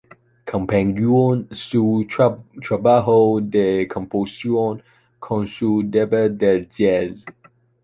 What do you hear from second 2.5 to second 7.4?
trabajo de compositor con su banda de jazz.